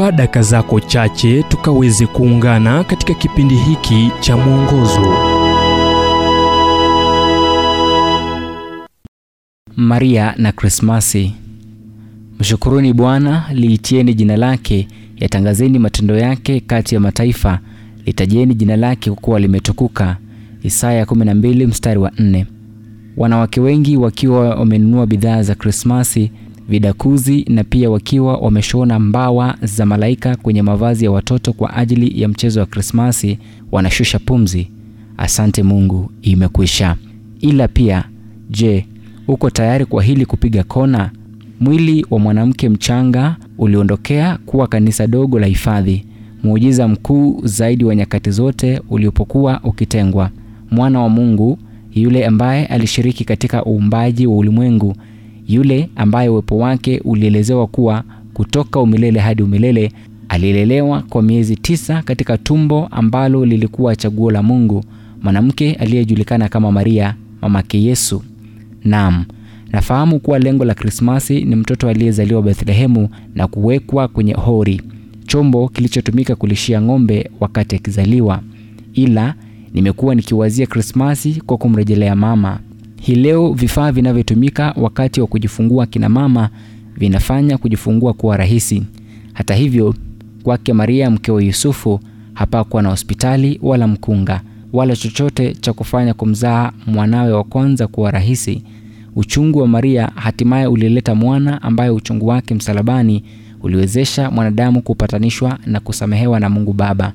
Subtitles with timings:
[0.00, 5.14] chukua daka zako chache tukaweze kuungana katika kipindi hiki cha mwongozo
[9.76, 11.34] Maria na Krismasi.
[12.40, 17.58] Mshukuruni Bwana, liitieni jina lake, yatangazeni matendo yake kati ya mataifa,
[18.06, 20.16] litajeni jina lake kwa kuwa limetukuka.
[20.62, 22.44] Isaya 12 mstari wa 4.
[23.16, 26.30] Wanawake wengi wakiwa wamenunua bidhaa za Krismasi,
[26.70, 32.28] vidakuzi na pia wakiwa wameshona mbawa za malaika kwenye mavazi ya watoto kwa ajili ya
[32.28, 33.38] mchezo wa Krismasi,
[33.72, 34.68] wanashusha pumzi.
[35.16, 36.96] Asante Mungu, imekwisha.
[37.40, 38.04] Ila pia,
[38.50, 38.86] je,
[39.28, 41.10] uko tayari kwa hili kupiga kona?
[41.60, 46.04] Mwili wa mwanamke mchanga uliondokea kuwa kanisa dogo la hifadhi,
[46.42, 50.30] muujiza mkuu zaidi wa nyakati zote uliopokuwa ukitengwa.
[50.70, 51.58] Mwana wa Mungu
[51.94, 54.94] yule ambaye alishiriki katika uumbaji wa ulimwengu,
[55.54, 58.04] yule ambaye uwepo wake ulielezewa kuwa
[58.34, 59.92] kutoka umilele hadi umilele,
[60.28, 64.84] alilelewa kwa miezi tisa katika tumbo ambalo lilikuwa chaguo la Mungu,
[65.22, 68.22] mwanamke aliyejulikana kama Maria, mamake Yesu.
[68.84, 69.24] Naam,
[69.72, 74.82] nafahamu kuwa lengo la Krismasi ni mtoto aliyezaliwa Bethlehemu na kuwekwa kwenye hori,
[75.26, 78.40] chombo kilichotumika kulishia ng'ombe wakati akizaliwa.
[78.94, 79.34] Ila
[79.74, 82.58] nimekuwa nikiwazia Krismasi kwa kumrejelea mama.
[83.00, 86.50] Hii leo vifaa vinavyotumika wakati wa kujifungua kina mama
[86.96, 88.82] vinafanya kujifungua kuwa rahisi.
[89.32, 89.94] Hata hivyo,
[90.42, 92.00] kwake Maria mkewe Yusufu
[92.34, 94.40] hapakuwa na hospitali wala mkunga
[94.72, 98.62] wala chochote cha kufanya kumzaa mwanawe wa kwanza kuwa rahisi.
[99.16, 103.24] Uchungu wa Maria hatimaye ulileta mwana ambaye uchungu wake msalabani
[103.62, 107.12] uliwezesha mwanadamu kupatanishwa na kusamehewa na Mungu Baba.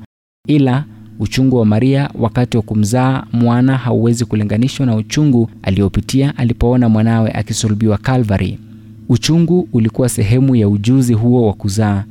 [0.48, 0.86] Ila
[1.20, 7.98] uchungu wa Maria wakati wa kumzaa mwana hauwezi kulinganishwa na uchungu aliopitia alipoona mwanawe akisulubiwa
[7.98, 8.60] Calvary.
[9.10, 12.04] Uchungu ulikuwa sehemu ya ujuzi huo wa kuzaa,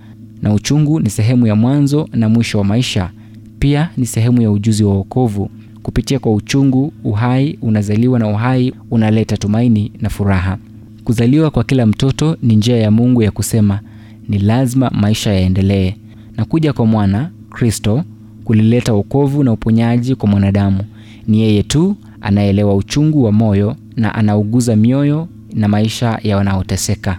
[0.42, 3.10] na uchungu ni sehemu ya mwanzo na mwisho wa maisha.
[3.58, 5.50] Pia ni sehemu ya ujuzi wa wokovu.
[5.82, 10.58] Kupitia kwa uchungu, uhai unazaliwa na uhai unaleta tumaini na furaha.
[11.04, 13.80] Kuzaliwa kwa kila mtoto ni njia ya Mungu ya kusema
[14.28, 15.94] ni lazima maisha yaendelee,
[16.36, 18.04] na kuja kwa mwana Kristo
[18.44, 20.84] kulileta wokovu na uponyaji kwa mwanadamu.
[21.26, 27.18] Ni yeye tu anaelewa uchungu wa moyo na anauguza mioyo na maisha ya wanaoteseka.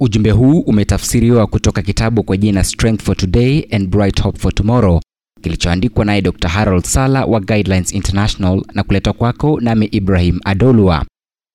[0.00, 5.00] Ujumbe huu umetafsiriwa kutoka kitabu kwa jina Strength for Today and Bright Hope for Tomorrow
[5.42, 6.48] kilichoandikwa naye Dr.
[6.48, 11.04] Harold Sala wa Guidelines International na kuletwa kwako nami Ibrahim Adolwa.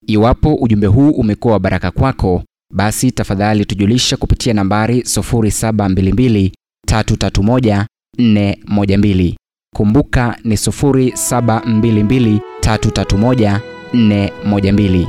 [0.07, 2.43] Iwapo ujumbe huu umekuwa wa baraka kwako,
[2.73, 6.51] basi tafadhali tujulisha kupitia nambari 0722
[6.91, 7.85] 331
[8.19, 9.35] 412.
[9.75, 13.59] Kumbuka ni 0722 331
[13.93, 15.07] 412.